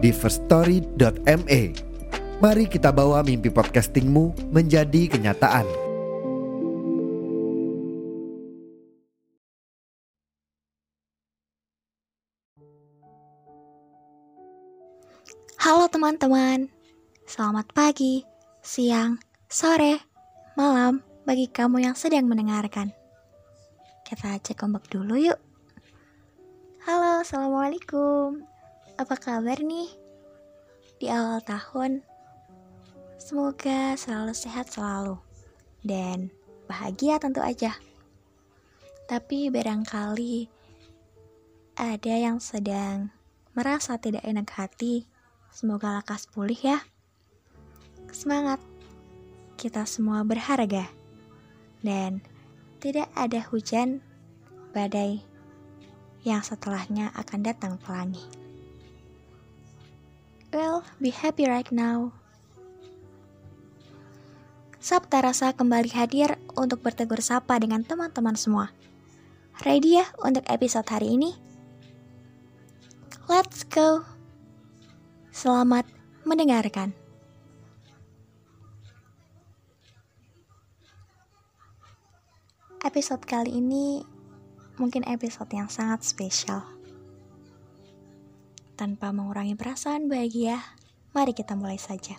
di 0.00 0.10
firststory.me. 0.10 1.62
Mari 2.40 2.64
kita 2.72 2.88
bawa 2.88 3.20
mimpi 3.20 3.52
podcastingmu 3.52 4.48
menjadi 4.48 5.12
kenyataan. 5.12 5.68
Halo 15.60 15.84
teman-teman, 15.92 16.72
selamat 17.28 17.68
pagi, 17.76 18.24
siang, 18.64 19.20
sore, 19.44 20.00
malam 20.56 21.04
bagi 21.28 21.52
kamu 21.52 21.84
yang 21.84 21.92
sedang 21.92 22.24
mendengarkan. 22.24 22.96
Kita 24.08 24.40
cek 24.40 24.64
ombak 24.64 24.88
dulu 24.88 25.20
yuk. 25.20 25.36
Halo, 26.88 27.20
Assalamualaikum. 27.20 28.49
Apa 29.00 29.16
kabar 29.16 29.56
nih? 29.64 29.88
Di 31.00 31.08
awal 31.08 31.40
tahun, 31.40 32.04
semoga 33.16 33.96
selalu 33.96 34.36
sehat 34.36 34.68
selalu. 34.68 35.16
Dan 35.80 36.28
bahagia 36.68 37.16
tentu 37.16 37.40
aja. 37.40 37.72
Tapi 39.08 39.48
barangkali 39.48 40.52
ada 41.80 42.12
yang 42.12 42.44
sedang 42.44 43.08
merasa 43.56 43.96
tidak 43.96 44.20
enak 44.28 44.52
hati 44.52 45.08
Semoga 45.50 45.98
lekas 45.98 46.30
pulih 46.30 46.56
ya. 46.56 46.78
Semangat. 48.14 48.62
Kita 49.58 49.82
semua 49.82 50.22
berharga. 50.22 50.86
Dan 51.82 52.22
tidak 52.78 53.10
ada 53.18 53.42
hujan, 53.50 53.98
badai 54.70 55.26
yang 56.22 56.44
setelahnya 56.44 57.10
akan 57.18 57.40
datang 57.42 57.74
pelangi. 57.82 58.39
Well, 60.50 60.82
be 60.98 61.14
happy 61.14 61.46
right 61.46 61.70
now. 61.70 62.10
Sabta 64.82 65.22
Rasa 65.22 65.54
kembali 65.54 65.94
hadir 65.94 66.42
untuk 66.58 66.82
bertegur 66.82 67.22
sapa 67.22 67.54
dengan 67.62 67.86
teman-teman 67.86 68.34
semua. 68.34 68.74
Ready 69.62 70.02
ya 70.02 70.10
untuk 70.18 70.42
episode 70.50 70.90
hari 70.90 71.14
ini? 71.14 71.38
Let's 73.30 73.62
go! 73.62 74.02
Selamat 75.30 75.86
mendengarkan. 76.26 76.98
Episode 82.82 83.22
kali 83.22 83.54
ini 83.62 84.02
mungkin 84.82 85.06
episode 85.06 85.52
yang 85.54 85.70
sangat 85.70 86.02
spesial. 86.02 86.79
Tanpa 88.80 89.12
mengurangi 89.12 89.60
perasaan 89.60 90.08
bahagia, 90.08 90.56
mari 91.12 91.36
kita 91.36 91.52
mulai 91.52 91.76
saja. 91.76 92.16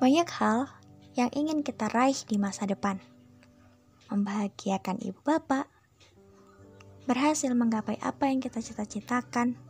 Banyak 0.00 0.24
hal 0.40 0.72
yang 1.20 1.28
ingin 1.36 1.60
kita 1.60 1.84
raih 1.92 2.16
di 2.24 2.40
masa 2.40 2.64
depan. 2.64 2.96
Membahagiakan 4.08 5.04
ibu 5.04 5.20
bapak, 5.20 5.68
berhasil 7.04 7.52
menggapai 7.52 8.00
apa 8.00 8.32
yang 8.32 8.40
kita 8.40 8.64
cita-citakan, 8.64 9.60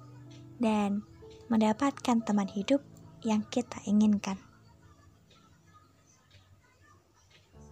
dan 0.62 1.02
mendapatkan 1.50 2.22
teman 2.22 2.46
hidup 2.46 2.86
yang 3.26 3.42
kita 3.50 3.82
inginkan. 3.82 4.38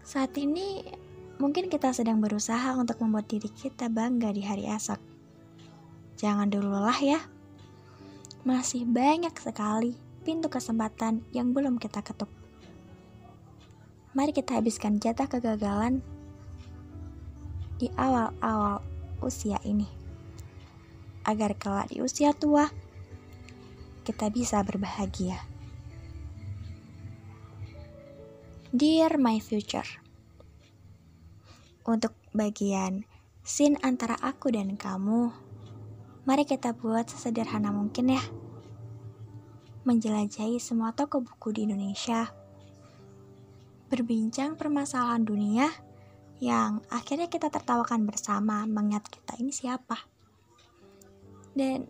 Saat 0.02 0.34
ini, 0.34 0.82
mungkin 1.38 1.70
kita 1.70 1.94
sedang 1.94 2.18
berusaha 2.18 2.74
untuk 2.74 2.98
membuat 2.98 3.30
diri 3.30 3.46
kita 3.46 3.86
bangga 3.86 4.34
di 4.34 4.42
hari 4.42 4.66
esok. 4.66 5.17
Jangan 6.18 6.50
dulu 6.50 6.74
lelah 6.74 6.98
ya. 6.98 7.20
Masih 8.42 8.82
banyak 8.82 9.32
sekali 9.38 9.94
pintu 10.26 10.50
kesempatan 10.50 11.22
yang 11.30 11.54
belum 11.54 11.78
kita 11.78 12.02
ketuk. 12.02 12.28
Mari 14.18 14.34
kita 14.34 14.58
habiskan 14.58 14.98
jatah 14.98 15.30
kegagalan 15.30 16.02
di 17.78 17.86
awal-awal 17.94 18.82
usia 19.22 19.62
ini 19.62 19.86
agar 21.22 21.54
kelak 21.54 21.94
di 21.94 22.02
usia 22.02 22.34
tua 22.34 22.66
kita 24.02 24.26
bisa 24.34 24.58
berbahagia. 24.66 25.38
Dear 28.74 29.16
my 29.20 29.38
future, 29.38 29.86
untuk 31.88 32.12
bagian 32.36 33.04
scene 33.44 33.80
antara 33.80 34.16
aku 34.20 34.52
dan 34.52 34.76
kamu, 34.76 35.32
mari 36.28 36.44
kita 36.44 36.76
buat 36.76 37.08
sesederhana 37.08 37.72
mungkin 37.72 38.12
ya. 38.12 38.20
Menjelajahi 39.88 40.60
semua 40.60 40.92
toko 40.92 41.24
buku 41.24 41.56
di 41.56 41.64
Indonesia, 41.64 42.28
berbincang 43.88 44.52
permasalahan 44.60 45.24
dunia 45.24 45.72
yang 46.44 46.84
akhirnya 46.92 47.32
kita 47.32 47.48
tertawakan 47.48 48.04
bersama 48.04 48.68
mengingat 48.68 49.08
kita 49.08 49.40
ini 49.40 49.48
siapa 49.48 49.96
dan 51.56 51.88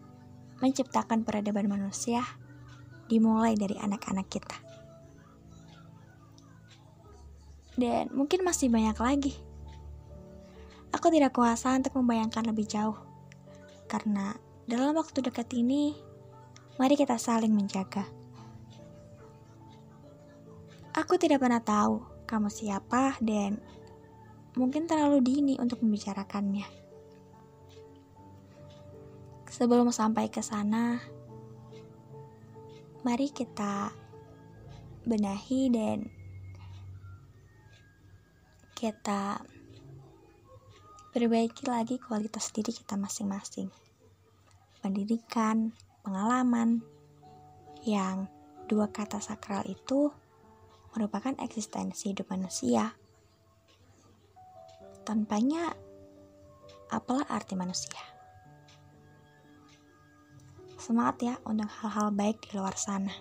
menciptakan 0.62 1.26
peradaban 1.26 1.66
manusia 1.66 2.22
dimulai 3.10 3.58
dari 3.58 3.74
anak-anak 3.74 4.26
kita. 4.30 4.58
Dan 7.74 8.14
mungkin 8.14 8.46
masih 8.46 8.70
banyak 8.70 8.98
lagi. 9.02 9.34
Aku 10.94 11.10
tidak 11.10 11.34
kuasa 11.34 11.74
untuk 11.74 11.98
membayangkan 11.98 12.46
lebih 12.46 12.70
jauh. 12.70 13.07
Karena 13.88 14.36
dalam 14.68 14.92
waktu 14.92 15.24
dekat 15.24 15.48
ini, 15.56 15.96
mari 16.76 16.92
kita 16.92 17.16
saling 17.16 17.56
menjaga. 17.56 18.04
Aku 20.92 21.16
tidak 21.16 21.40
pernah 21.40 21.64
tahu 21.64 22.04
kamu 22.28 22.52
siapa 22.52 23.16
dan 23.24 23.56
mungkin 24.52 24.84
terlalu 24.84 25.24
dini 25.24 25.54
untuk 25.56 25.80
membicarakannya. 25.80 26.68
Sebelum 29.48 29.88
sampai 29.88 30.28
ke 30.28 30.44
sana, 30.44 31.00
mari 33.00 33.32
kita 33.32 33.88
benahi 35.08 35.72
dan 35.72 36.04
kita 38.76 39.40
perbaiki 41.08 41.64
lagi 41.64 41.96
kualitas 41.96 42.52
diri 42.52 42.68
kita 42.68 43.00
masing-masing. 43.00 43.72
Pendidikan, 44.84 45.72
pengalaman, 46.04 46.84
yang 47.88 48.28
dua 48.68 48.92
kata 48.92 49.16
sakral 49.16 49.64
itu 49.64 50.12
merupakan 50.92 51.32
eksistensi 51.40 52.12
hidup 52.12 52.28
manusia. 52.28 52.92
Tanpanya, 55.08 55.72
apalah 56.92 57.24
arti 57.32 57.56
manusia? 57.56 58.04
Semangat 60.76 61.16
ya 61.24 61.34
untuk 61.48 61.68
hal-hal 61.68 62.12
baik 62.12 62.44
di 62.44 62.60
luar 62.60 62.76
sana. 62.76 63.12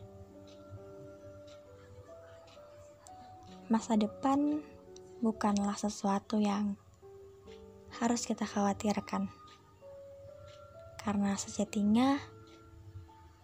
Masa 3.68 3.96
depan 4.00 4.64
bukanlah 5.20 5.76
sesuatu 5.76 6.40
yang 6.40 6.80
harus 7.98 8.30
kita 8.30 8.46
khawatirkan. 8.46 9.30
Karena 11.02 11.34
sejatinya 11.40 12.20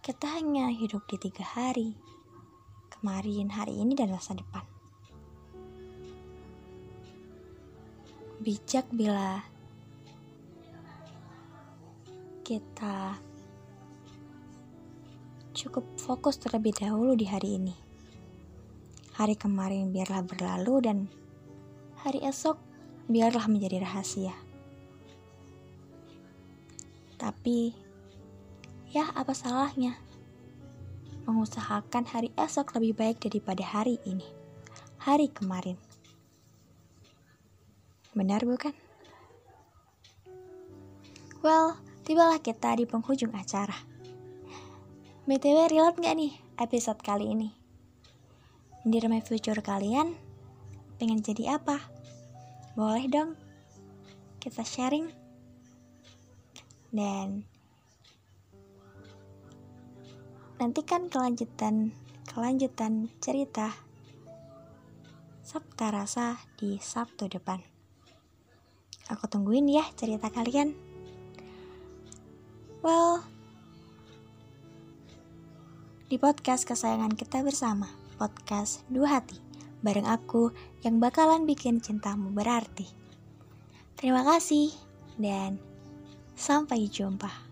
kita 0.04 0.36
hanya 0.36 0.68
hidup 0.68 1.08
di 1.08 1.16
tiga 1.16 1.42
hari. 1.42 1.96
Kemarin, 2.92 3.50
hari 3.50 3.80
ini, 3.80 3.96
dan 3.96 4.12
masa 4.12 4.36
depan. 4.36 4.62
Bijak 8.44 8.84
bila 8.92 9.40
kita 12.44 13.16
cukup 15.56 15.88
fokus 15.96 16.36
terlebih 16.36 16.76
dahulu 16.76 17.16
di 17.16 17.24
hari 17.24 17.56
ini. 17.56 17.74
Hari 19.16 19.40
kemarin 19.40 19.88
biarlah 19.88 20.20
berlalu 20.20 20.74
dan 20.84 20.98
hari 22.04 22.20
esok 22.20 22.60
biarlah 23.08 23.48
menjadi 23.48 23.80
rahasia. 23.80 24.43
Tapi 27.24 27.72
Ya, 28.92 29.08
apa 29.16 29.32
salahnya? 29.32 29.96
Mengusahakan 31.24 32.04
hari 32.04 32.30
esok 32.36 32.76
lebih 32.78 32.94
baik 32.94 33.18
daripada 33.24 33.64
hari 33.64 33.98
ini. 34.04 34.22
Hari 35.02 35.32
kemarin. 35.32 35.74
Benar 38.14 38.44
bukan? 38.46 38.70
Well, 41.42 41.74
tibalah 42.06 42.38
kita 42.38 42.76
di 42.78 42.86
penghujung 42.86 43.34
acara. 43.34 43.74
BTW 45.26 45.74
relate 45.74 45.98
gak 45.98 46.14
nih 46.14 46.38
episode 46.60 47.02
kali 47.02 47.34
ini? 47.34 47.50
Dear 48.86 49.10
my 49.10 49.24
future 49.24 49.58
kalian, 49.58 50.14
pengen 51.02 51.18
jadi 51.24 51.58
apa? 51.58 51.82
Boleh 52.78 53.08
dong, 53.10 53.34
kita 54.38 54.62
sharing. 54.62 55.23
Dan 56.94 57.42
nantikan 60.62 61.10
kelanjutan 61.10 61.90
kelanjutan 62.30 63.10
cerita 63.18 63.74
Sabta 65.42 65.90
Rasa 65.90 66.38
di 66.54 66.78
Sabtu 66.78 67.26
depan. 67.26 67.58
Aku 69.10 69.26
tungguin 69.26 69.66
ya 69.66 69.82
cerita 69.98 70.30
kalian. 70.30 70.72
Well, 72.80 73.26
di 76.06 76.16
podcast 76.16 76.62
kesayangan 76.64 77.18
kita 77.18 77.42
bersama, 77.42 77.90
podcast 78.16 78.86
Dua 78.86 79.18
Hati, 79.18 79.36
bareng 79.82 80.06
aku 80.06 80.54
yang 80.86 81.02
bakalan 81.02 81.42
bikin 81.42 81.82
cintamu 81.82 82.30
berarti. 82.30 82.86
Terima 83.98 84.24
kasih 84.24 84.72
dan 85.20 85.73
sampai 86.36 86.88
jumpa. 86.90 87.43